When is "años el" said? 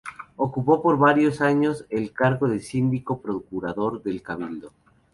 1.41-2.11